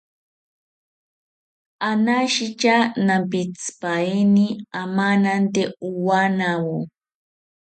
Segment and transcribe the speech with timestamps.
[1.89, 4.47] Anashitya nampitzipaini
[4.81, 6.77] amanante owanawo